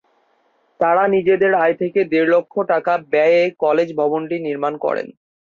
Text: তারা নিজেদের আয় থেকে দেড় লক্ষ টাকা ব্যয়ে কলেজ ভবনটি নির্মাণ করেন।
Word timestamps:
তারা 0.79 1.03
নিজেদের 1.15 1.51
আয় 1.63 1.75
থেকে 1.81 1.99
দেড় 2.11 2.29
লক্ষ 2.33 2.53
টাকা 2.71 2.93
ব্যয়ে 3.11 3.41
কলেজ 3.63 3.89
ভবনটি 3.99 4.35
নির্মাণ 4.47 4.73
করেন। 4.85 5.07